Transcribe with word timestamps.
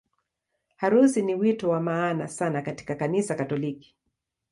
Harusi 0.75 1.21
ni 1.21 1.35
wito 1.35 1.69
wa 1.69 1.79
maana 1.79 2.27
sana 2.27 2.61
katika 2.61 2.95
Kanisa 2.95 3.35
Katoliki. 3.35 3.95